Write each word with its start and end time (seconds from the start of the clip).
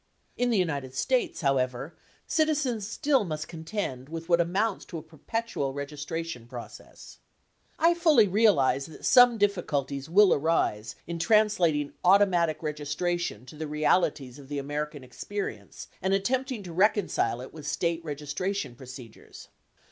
In 0.35 0.49
the 0.49 0.57
United 0.57 0.95
States, 0.95 1.41
however, 1.41 1.95
citizens 2.25 2.87
still 2.87 3.23
must 3.23 3.47
contend 3.47 4.09
with 4.09 4.29
what 4.29 4.41
amounts 4.41 4.83
to 4.85 4.97
a 4.97 5.03
perpetual 5.03 5.75
registra 5.75 6.25
tion 6.25 6.47
process. 6.47 7.19
I 7.77 7.93
fully 7.93 8.27
realize 8.27 8.87
that 8.87 9.05
some 9.05 9.37
difficulties 9.37 10.09
will 10.09 10.33
arise 10.33 10.95
in 11.05 11.19
translat 11.19 11.79
ing 11.79 11.93
automatic 12.03 12.63
registration 12.63 13.45
to 13.45 13.55
the 13.55 13.67
realities 13.67 14.39
of 14.39 14.49
the 14.49 14.57
American 14.57 15.03
experience 15.03 15.87
and 16.01 16.15
attempting 16.15 16.63
to 16.63 16.73
reconcile 16.73 17.39
it 17.39 17.53
with 17.53 17.67
State 17.67 18.03
registration 18.03 18.73
procedures. 18.75 19.49